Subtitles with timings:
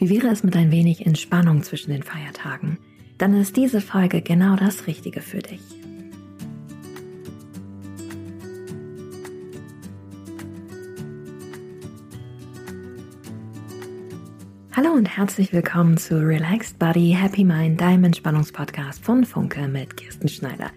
[0.00, 2.78] Wie wäre es mit ein wenig Entspannung zwischen den Feiertagen?
[3.18, 5.60] Dann ist diese Folge genau das Richtige für dich.
[14.70, 20.28] Hallo und herzlich willkommen zu Relaxed Body Happy Mind, deinem Entspannungspodcast von Funke mit Kirsten
[20.28, 20.70] Schneider.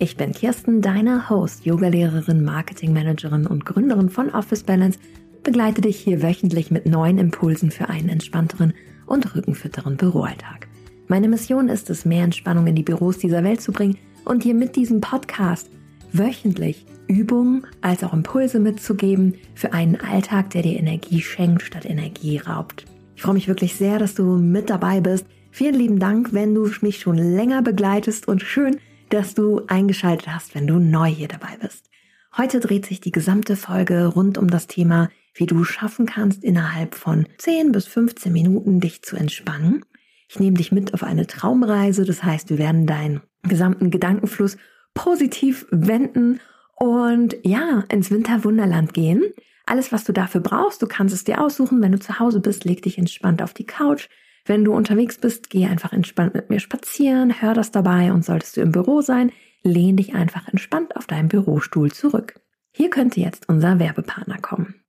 [0.00, 4.98] Ich bin Kirsten, deine Host, Yogalehrerin, Marketingmanagerin und Gründerin von Office Balance
[5.44, 8.72] begleite dich hier wöchentlich mit neuen Impulsen für einen entspannteren
[9.06, 10.66] und rückenfitteren Büroalltag.
[11.06, 14.54] Meine Mission ist es, mehr Entspannung in die Büros dieser Welt zu bringen und dir
[14.54, 15.70] mit diesem Podcast
[16.12, 22.38] wöchentlich Übungen als auch Impulse mitzugeben für einen Alltag, der dir Energie schenkt statt Energie
[22.38, 22.86] raubt.
[23.14, 25.26] Ich freue mich wirklich sehr, dass du mit dabei bist.
[25.50, 28.78] Vielen lieben Dank, wenn du mich schon länger begleitest und schön,
[29.10, 31.90] dass du eingeschaltet hast, wenn du neu hier dabei bist.
[32.36, 36.94] Heute dreht sich die gesamte Folge rund um das Thema wie du schaffen kannst, innerhalb
[36.94, 39.84] von 10 bis 15 Minuten dich zu entspannen.
[40.28, 44.56] Ich nehme dich mit auf eine Traumreise, das heißt, wir werden deinen gesamten Gedankenfluss
[44.94, 46.40] positiv wenden
[46.76, 49.22] und ja, ins Winterwunderland gehen.
[49.66, 51.80] Alles, was du dafür brauchst, du kannst es dir aussuchen.
[51.82, 54.08] Wenn du zu Hause bist, leg dich entspannt auf die Couch.
[54.44, 58.56] Wenn du unterwegs bist, geh einfach entspannt mit mir spazieren, hör das dabei und solltest
[58.56, 62.34] du im Büro sein, lehn dich einfach entspannt auf deinen Bürostuhl zurück.
[62.70, 64.83] Hier könnte jetzt unser Werbepartner kommen.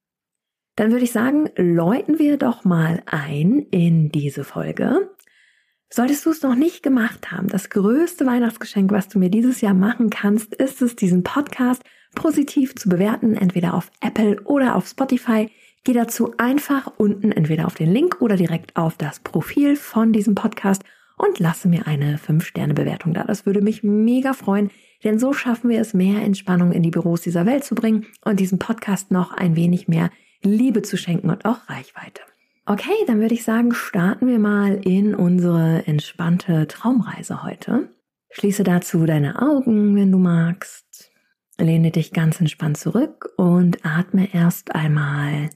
[0.76, 5.10] Dann würde ich sagen, läuten wir doch mal ein in diese Folge.
[5.90, 9.74] Solltest du es noch nicht gemacht haben, das größte Weihnachtsgeschenk, was du mir dieses Jahr
[9.74, 11.82] machen kannst, ist es, diesen Podcast
[12.16, 15.50] positiv zu bewerten, entweder auf Apple oder auf Spotify.
[15.86, 20.36] Geh dazu einfach unten entweder auf den Link oder direkt auf das Profil von diesem
[20.36, 20.84] Podcast
[21.18, 23.24] und lasse mir eine 5-Sterne-Bewertung da.
[23.24, 24.72] Das würde mich mega freuen,
[25.06, 28.42] denn so schaffen wir es, mehr Entspannung in die Büros dieser Welt zu bringen und
[28.42, 30.10] diesen Podcast noch ein wenig mehr
[30.50, 32.22] Liebe zu schenken und auch Reichweite.
[32.66, 37.90] Okay, dann würde ich sagen, starten wir mal in unsere entspannte Traumreise heute.
[38.32, 41.12] Schließe dazu deine Augen, wenn du magst.
[41.58, 45.50] Lehne dich ganz entspannt zurück und atme erst einmal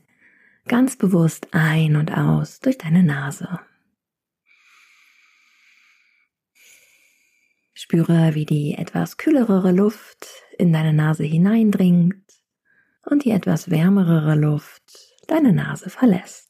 [0.68, 3.60] ganz bewusst ein und aus durch deine Nase.
[7.74, 12.39] Spüre, wie die etwas kühlere Luft in deine Nase hineindringt
[13.10, 14.84] und die etwas wärmere Luft
[15.28, 16.50] deine Nase verlässt.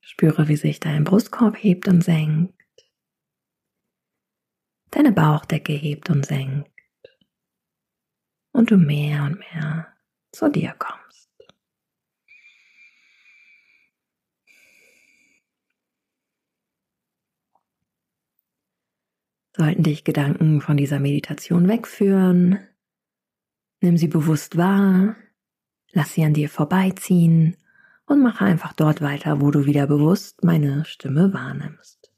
[0.00, 2.54] Spüre, wie sich dein Brustkorb hebt und senkt,
[4.90, 6.70] deine Bauchdecke hebt und senkt
[8.52, 9.92] und du mehr und mehr
[10.32, 11.05] zu dir kommst.
[19.56, 22.58] Sollten dich Gedanken von dieser Meditation wegführen,
[23.80, 25.16] nimm sie bewusst wahr,
[25.92, 27.56] lass sie an dir vorbeiziehen
[28.04, 32.12] und mache einfach dort weiter, wo du wieder bewusst meine Stimme wahrnimmst.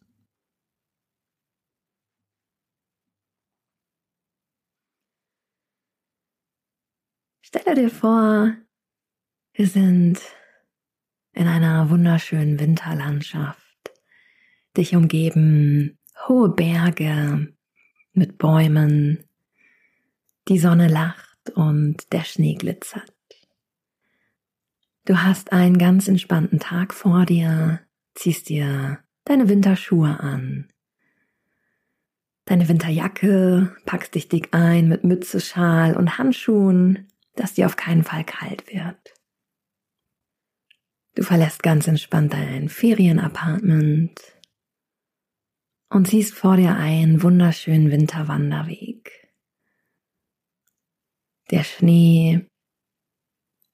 [7.41, 8.53] Stelle dir vor,
[9.53, 10.20] wir sind
[11.34, 13.93] in einer wunderschönen Winterlandschaft,
[14.76, 17.53] dich umgeben hohe Berge
[18.12, 19.25] mit Bäumen,
[20.49, 23.12] die Sonne lacht und der Schnee glitzert.
[25.05, 27.81] Du hast einen ganz entspannten Tag vor dir,
[28.15, 30.69] ziehst dir deine Winterschuhe an,
[32.45, 38.05] deine Winterjacke, packst dich dick ein mit Mütze, Schal und Handschuhen, dass dir auf keinen
[38.05, 39.15] Fall kalt wird.
[41.15, 44.21] Du verlässt ganz entspannt dein Ferienapartment,
[45.91, 49.32] und siehst vor dir einen wunderschönen Winterwanderweg.
[51.50, 52.47] Der Schnee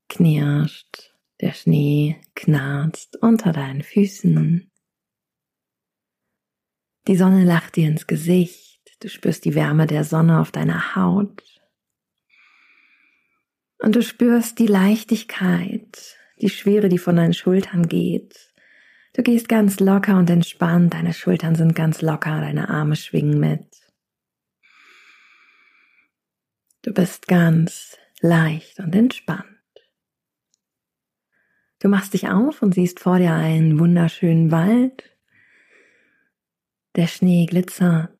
[0.08, 4.70] knirscht, der Schnee knarzt unter deinen Füßen.
[7.08, 11.42] Die Sonne lacht dir ins Gesicht, du spürst die Wärme der Sonne auf deiner Haut.
[13.78, 18.53] Und du spürst die Leichtigkeit, die Schwere, die von deinen Schultern geht
[19.14, 23.64] Du gehst ganz locker und entspannt, deine Schultern sind ganz locker, deine Arme schwingen mit.
[26.82, 29.46] Du bist ganz leicht und entspannt.
[31.78, 35.04] Du machst dich auf und siehst vor dir einen wunderschönen Wald.
[36.96, 38.10] Der Schnee glitzert.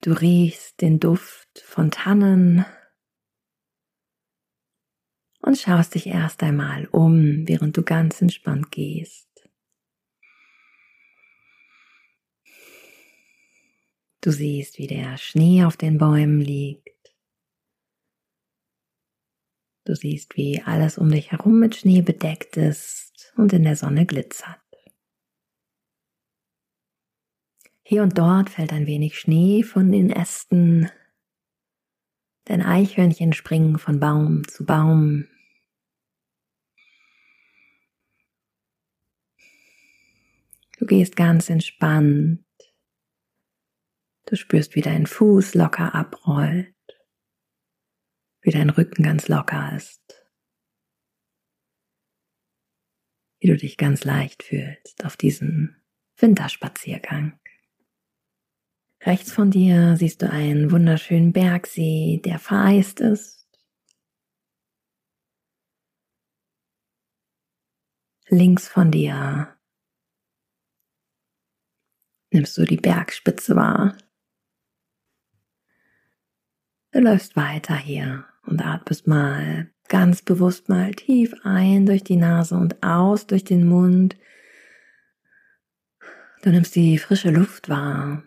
[0.00, 2.64] Du riechst den Duft von Tannen
[5.40, 9.28] und schaust dich erst einmal um, während du ganz entspannt gehst.
[14.20, 17.14] Du siehst, wie der Schnee auf den Bäumen liegt.
[19.84, 24.04] Du siehst, wie alles um dich herum mit Schnee bedeckt ist und in der Sonne
[24.04, 24.60] glitzert.
[27.82, 30.90] Hier und dort fällt ein wenig Schnee von den Ästen,
[32.48, 35.28] denn Eichhörnchen springen von Baum zu Baum.
[40.78, 42.44] Du gehst ganz entspannt.
[44.26, 46.74] Du spürst, wie dein Fuß locker abrollt,
[48.42, 50.26] wie dein Rücken ganz locker ist,
[53.40, 55.76] wie du dich ganz leicht fühlst auf diesem
[56.16, 57.38] Winterspaziergang.
[59.02, 63.46] Rechts von dir siehst du einen wunderschönen Bergsee, der vereist ist.
[68.28, 69.56] Links von dir
[72.30, 73.96] nimmst du die Bergspitze wahr.
[76.90, 82.56] Du läufst weiter hier und atmest mal ganz bewusst mal tief ein durch die Nase
[82.56, 84.18] und aus durch den Mund.
[86.42, 88.24] Du nimmst die frische Luft wahr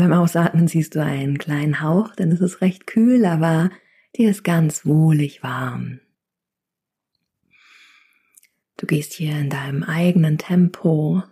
[0.00, 3.68] Beim Ausatmen siehst du einen kleinen Hauch, denn es ist recht kühl, aber
[4.16, 6.00] dir ist ganz wohlig warm.
[8.78, 11.22] Du gehst hier in deinem eigenen Tempo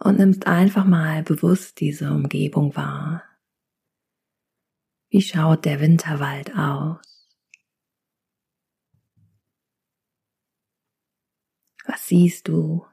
[0.00, 3.24] und nimmst einfach mal bewusst diese Umgebung wahr.
[5.08, 7.26] Wie schaut der Winterwald aus?
[11.86, 12.84] Was siehst du?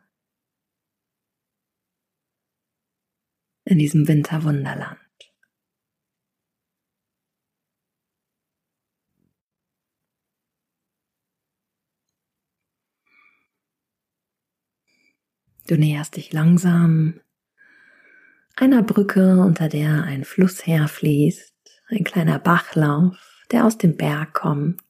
[3.66, 5.00] In diesem Winterwunderland.
[15.68, 17.22] Du näherst dich langsam
[18.56, 21.56] einer Brücke, unter der ein Fluss herfließt,
[21.88, 24.82] ein kleiner Bachlauf, der aus dem Berg kommt.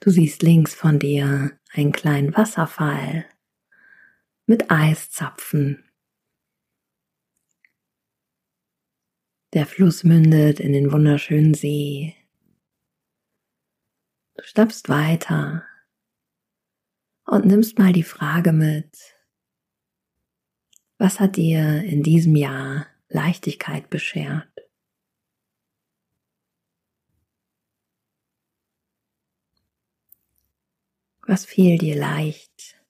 [0.00, 3.24] Du siehst links von dir einen kleinen Wasserfall
[4.44, 5.89] mit Eiszapfen
[9.52, 12.14] Der Fluss mündet in den wunderschönen See.
[14.36, 15.64] Du stapfst weiter
[17.24, 18.96] und nimmst mal die Frage mit,
[20.98, 24.48] was hat dir in diesem Jahr Leichtigkeit beschert?
[31.26, 32.80] Was fiel dir leicht?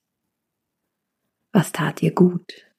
[1.53, 2.70] Was tat dir gut?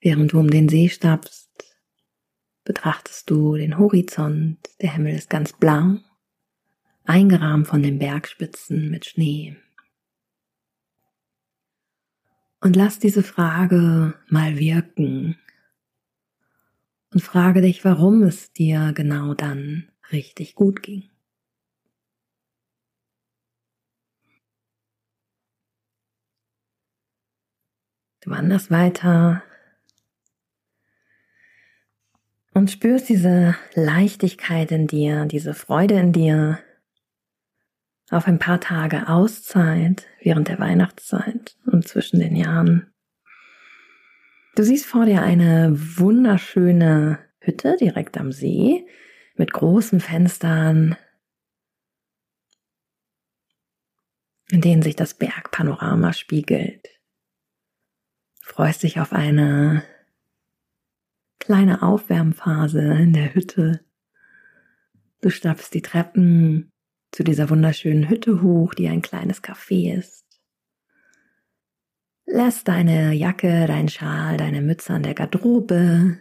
[0.00, 1.48] Während du um den See stapfst,
[2.64, 5.98] betrachtest du den Horizont, der Himmel ist ganz blau,
[7.04, 9.56] eingerahmt von den Bergspitzen mit Schnee.
[12.60, 15.38] Und lass diese Frage mal wirken
[17.10, 21.10] und frage dich, warum es dir genau dann richtig gut ging.
[28.20, 29.42] Du wanderst weiter
[32.58, 36.58] und spürst diese Leichtigkeit in dir, diese Freude in dir
[38.10, 42.92] auf ein paar Tage Auszeit während der Weihnachtszeit und zwischen den Jahren.
[44.56, 48.84] Du siehst vor dir eine wunderschöne Hütte direkt am See
[49.36, 50.96] mit großen Fenstern,
[54.50, 56.88] in denen sich das Bergpanorama spiegelt.
[58.42, 59.84] freust dich auf eine
[61.48, 63.80] kleine Aufwärmphase in der Hütte.
[65.22, 66.70] Du stapfst die Treppen
[67.10, 70.26] zu dieser wunderschönen Hütte hoch, die ein kleines Café ist.
[72.26, 76.18] Lässt deine Jacke, dein Schal, deine Mütze an der Garderobe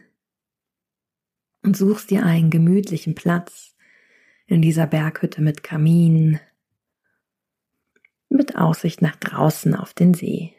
[1.61, 3.75] und suchst dir einen gemütlichen Platz
[4.45, 6.39] in dieser Berghütte mit Kamin,
[8.29, 10.56] mit Aussicht nach draußen auf den See.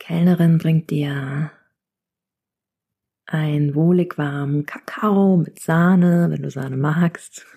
[0.00, 1.52] Kellnerin bringt dir
[3.26, 7.46] ein wohlig warmen Kakao mit Sahne, wenn du Sahne magst.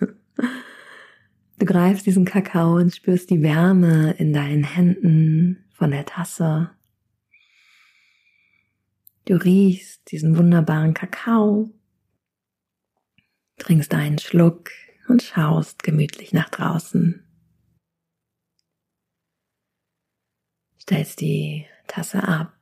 [1.56, 6.70] Du greifst diesen Kakao und spürst die Wärme in deinen Händen von der Tasse.
[9.24, 11.70] Du riechst diesen wunderbaren Kakao,
[13.56, 14.72] trinkst einen Schluck
[15.06, 17.24] und schaust gemütlich nach draußen.
[20.80, 22.52] Stellst die Tasse ab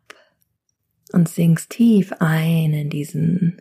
[1.13, 3.61] und sinkst tief ein in diesen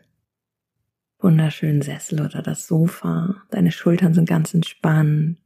[1.19, 3.43] wunderschönen Sessel oder das Sofa.
[3.51, 5.37] Deine Schultern sind ganz entspannt.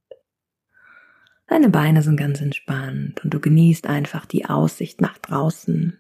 [1.48, 6.00] Deine Beine sind ganz entspannt und du genießt einfach die Aussicht nach draußen.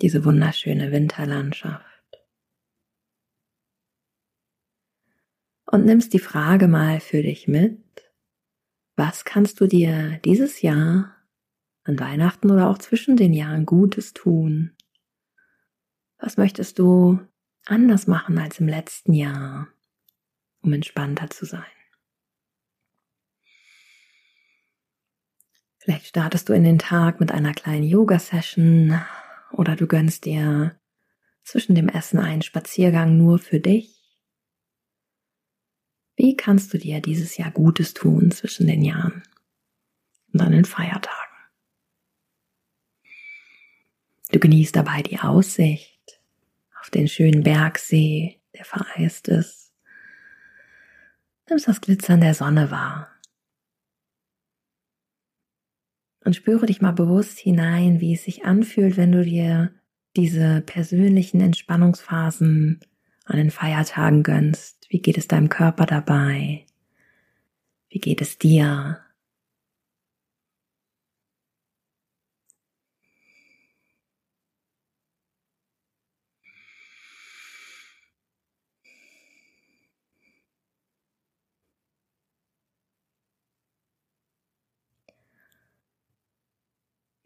[0.00, 1.84] Diese wunderschöne Winterlandschaft.
[5.66, 7.78] Und nimmst die Frage mal für dich mit,
[9.00, 11.16] was kannst du dir dieses Jahr
[11.84, 14.76] an Weihnachten oder auch zwischen den Jahren Gutes tun?
[16.18, 17.18] Was möchtest du
[17.64, 19.68] anders machen als im letzten Jahr,
[20.60, 21.64] um entspannter zu sein?
[25.78, 29.00] Vielleicht startest du in den Tag mit einer kleinen Yoga-Session
[29.52, 30.78] oder du gönnst dir
[31.42, 33.99] zwischen dem Essen einen Spaziergang nur für dich.
[36.22, 39.22] Wie kannst du dir dieses Jahr Gutes tun zwischen den Jahren
[40.34, 41.16] und an den Feiertagen?
[44.30, 46.20] Du genießt dabei die Aussicht
[46.78, 49.72] auf den schönen Bergsee, der vereist ist.
[51.48, 53.08] Nimmst das Glitzern der Sonne wahr
[56.22, 59.72] und spüre dich mal bewusst hinein, wie es sich anfühlt, wenn du dir
[60.16, 62.80] diese persönlichen Entspannungsphasen
[63.24, 64.79] an den Feiertagen gönnst.
[64.90, 66.66] Wie geht es deinem Körper dabei?
[67.90, 68.98] Wie geht es dir?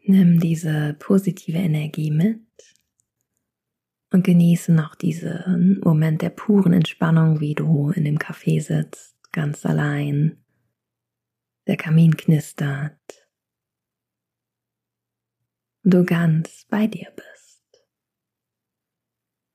[0.07, 2.45] Nimm diese positive Energie mit
[4.15, 9.65] und genieße noch diesen Moment der puren Entspannung, wie du in dem Café sitzt, ganz
[9.65, 10.41] allein.
[11.67, 13.27] Der Kamin knistert
[15.83, 17.85] und du ganz bei dir bist.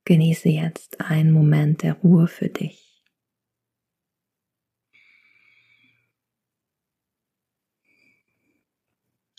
[0.04, 3.02] Genieße jetzt einen Moment der Ruhe für dich.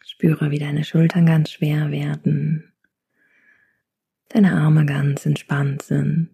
[0.03, 2.70] Spüre, wie deine Schultern ganz schwer werden,
[4.33, 6.29] deine Arme ganz entspannt sind,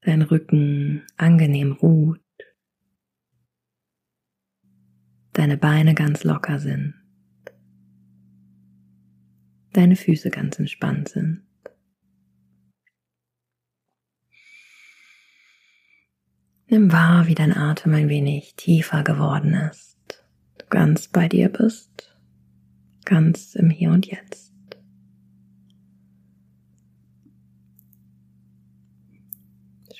[0.00, 2.20] dein Rücken angenehm ruht,
[5.34, 6.94] deine Beine ganz locker sind,
[9.72, 11.46] deine Füße ganz entspannt sind.
[16.66, 20.24] Nimm wahr, wie dein Atem ein wenig tiefer geworden ist.
[20.70, 22.16] Ganz bei dir bist,
[23.04, 24.51] ganz im Hier und Jetzt.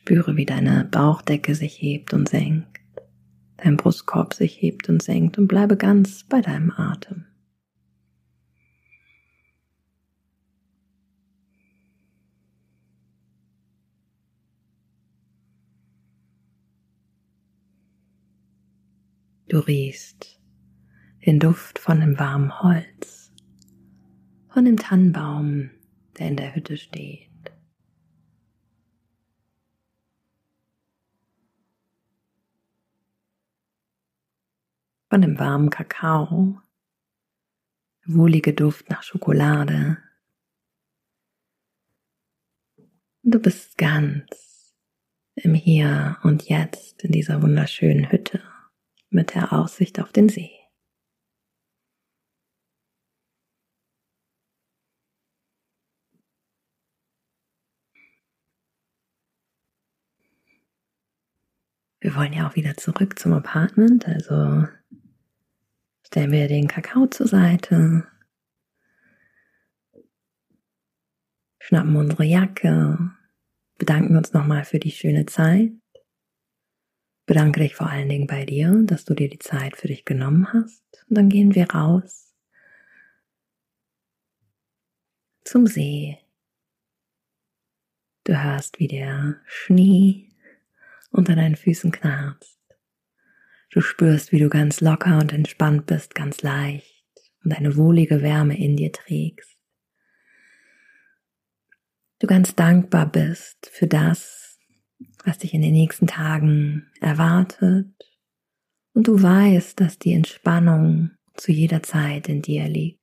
[0.03, 2.81] Spüre, wie deine Bauchdecke sich hebt und senkt,
[3.57, 7.27] dein Brustkorb sich hebt und senkt und bleibe ganz bei deinem Atem.
[19.49, 20.41] Du riechst
[21.25, 23.31] den Duft von dem warmen Holz,
[24.49, 25.71] von dem Tannenbaum,
[26.19, 27.32] der in der Hütte steht.
[35.13, 36.59] Von dem warmen Kakao,
[38.07, 39.99] wohlige Duft nach Schokolade.
[43.23, 44.75] Du bist ganz
[45.35, 48.43] im Hier und Jetzt in dieser wunderschönen Hütte
[49.11, 50.51] mit der Aussicht auf den See.
[62.01, 64.67] Wir wollen ja auch wieder zurück zum Apartment, also
[66.13, 68.07] stellen wir den Kakao zur Seite,
[71.59, 72.99] schnappen unsere Jacke,
[73.79, 75.73] bedanken uns nochmal für die schöne Zeit,
[77.25, 80.53] bedanke dich vor allen Dingen bei dir, dass du dir die Zeit für dich genommen
[80.53, 82.35] hast und dann gehen wir raus
[85.47, 86.19] zum See.
[88.25, 90.29] Du hörst, wie der Schnee
[91.11, 92.62] unter deinen Füßen knarzt.
[93.73, 96.93] Du spürst, wie du ganz locker und entspannt bist, ganz leicht
[97.43, 99.57] und eine wohlige Wärme in dir trägst.
[102.19, 104.59] Du ganz dankbar bist für das,
[105.25, 107.89] was dich in den nächsten Tagen erwartet
[108.93, 113.01] und du weißt, dass die Entspannung zu jeder Zeit in dir liegt.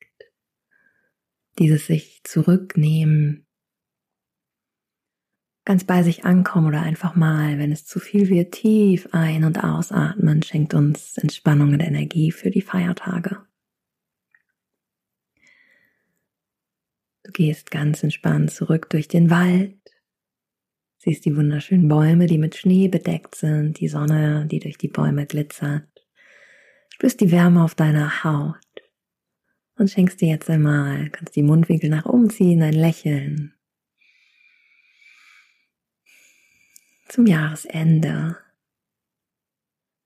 [1.58, 3.48] Dieses sich zurücknehmen
[5.70, 9.64] ganz bei sich ankommen oder einfach mal, wenn es zu viel wird, tief ein- und
[9.64, 13.38] ausatmen, schenkt uns Entspannung und Energie für die Feiertage.
[17.22, 19.76] Du gehst ganz entspannt zurück durch den Wald,
[20.98, 25.28] Siehst die wunderschönen Bäume, die mit Schnee bedeckt sind, die Sonne, die durch die Bäume
[25.28, 25.88] glitzert.
[26.90, 28.58] Spürst die Wärme auf deiner Haut
[29.78, 33.54] und schenkst dir jetzt einmal, kannst die Mundwinkel nach oben ziehen, ein Lächeln.
[37.10, 38.38] Zum Jahresende.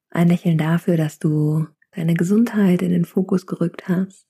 [0.10, 4.26] Ein Lächeln dafür, dass du deine Gesundheit in den Fokus gerückt hast,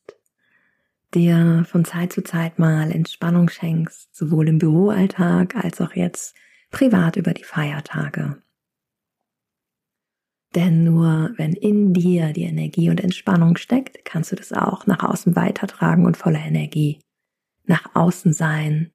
[1.13, 6.35] dir von Zeit zu Zeit mal Entspannung schenkst, sowohl im Büroalltag als auch jetzt
[6.71, 8.41] privat über die Feiertage.
[10.55, 15.03] Denn nur wenn in dir die Energie und Entspannung steckt, kannst du das auch nach
[15.03, 16.99] außen weitertragen und voller Energie
[17.65, 18.91] nach außen sein.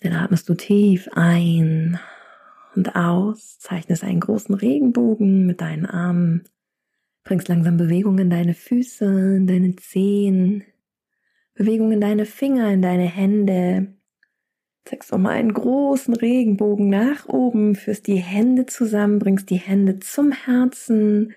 [0.00, 1.98] Dann atmest du tief ein
[2.74, 6.44] und aus, zeichnest einen großen Regenbogen mit deinen Armen,
[7.24, 10.64] bringst langsam Bewegung in deine Füße, in deine Zehen,
[11.54, 13.96] Bewegung in deine Finger, in deine Hände,
[14.86, 20.30] Zeigst mal einen großen Regenbogen nach oben, führst die Hände zusammen, bringst die Hände zum
[20.30, 21.34] Herzen,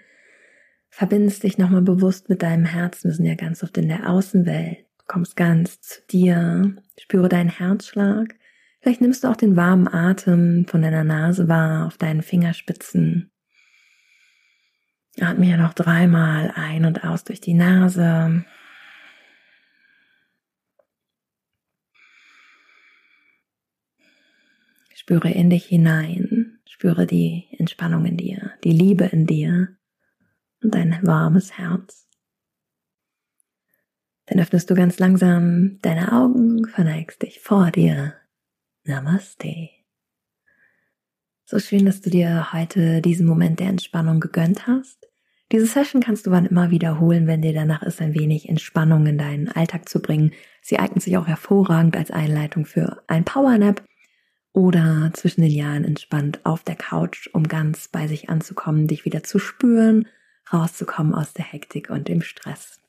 [0.89, 3.09] verbindest dich nochmal bewusst mit deinem Herzen.
[3.09, 4.85] Wir sind ja ganz oft in der Außenwelt.
[5.07, 8.35] kommst ganz zu dir, spüre deinen Herzschlag.
[8.81, 13.31] Vielleicht nimmst du auch den warmen Atem von deiner Nase wahr auf deinen Fingerspitzen.
[15.19, 18.45] Atme ja noch dreimal ein und aus durch die Nase.
[24.95, 29.75] Spüre in dich hinein, spüre die Entspannung in dir, die Liebe in dir
[30.61, 32.07] und dein warmes Herz.
[34.27, 38.13] Dann öffnest du ganz langsam deine Augen, verneigst dich vor dir.
[38.83, 39.69] Namaste.
[41.45, 45.07] So schön, dass du dir heute diesen Moment der Entspannung gegönnt hast.
[45.51, 49.17] Diese Session kannst du wann immer wiederholen, wenn dir danach ist, ein wenig Entspannung in
[49.17, 50.31] deinen Alltag zu bringen.
[50.61, 53.83] Sie eignet sich auch hervorragend als Einleitung für ein Powernap
[54.53, 59.23] oder zwischen den Jahren entspannt auf der Couch, um ganz bei sich anzukommen, dich wieder
[59.23, 60.07] zu spüren,
[60.53, 62.79] rauszukommen aus der Hektik und dem Stress.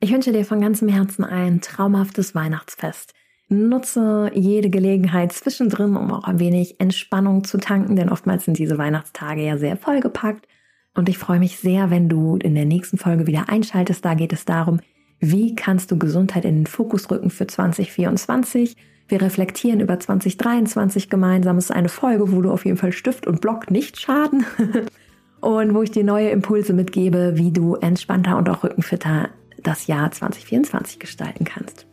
[0.00, 3.14] Ich wünsche dir von ganzem Herzen ein traumhaftes Weihnachtsfest.
[3.52, 8.78] Nutze jede Gelegenheit zwischendrin, um auch ein wenig Entspannung zu tanken, denn oftmals sind diese
[8.78, 10.46] Weihnachtstage ja sehr vollgepackt.
[10.94, 14.04] Und ich freue mich sehr, wenn du in der nächsten Folge wieder einschaltest.
[14.04, 14.80] Da geht es darum,
[15.20, 18.76] wie kannst du Gesundheit in den Fokus rücken für 2024
[19.12, 21.58] wir reflektieren über 2023 gemeinsam.
[21.58, 24.46] Es ist eine Folge, wo du auf jeden Fall Stift und Block nicht schaden.
[25.42, 29.28] und wo ich dir neue Impulse mitgebe, wie du entspannter und auch rückenfitter
[29.62, 31.86] das Jahr 2024 gestalten kannst.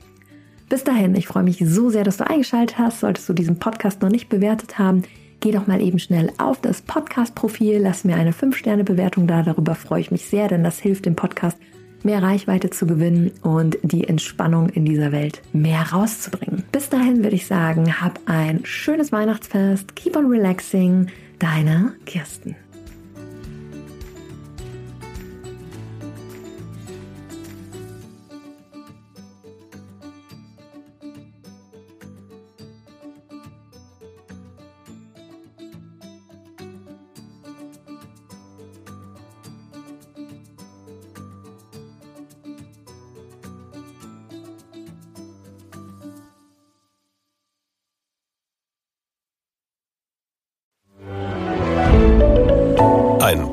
[0.70, 3.00] Bis dahin, ich freue mich so sehr, dass du eingeschaltet hast.
[3.00, 5.02] Solltest du diesen Podcast noch nicht bewertet haben,
[5.40, 9.42] geh doch mal eben schnell auf das Podcast-Profil, lass mir eine 5-Sterne-Bewertung da.
[9.42, 11.58] Darüber freue ich mich sehr, denn das hilft dem Podcast
[12.04, 16.64] mehr Reichweite zu gewinnen und die Entspannung in dieser Welt mehr rauszubringen.
[16.72, 21.08] Bis dahin würde ich sagen, hab ein schönes Weihnachtsfest, keep on relaxing,
[21.40, 22.56] deine Kirsten.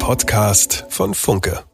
[0.07, 1.65] Podcast von Funke.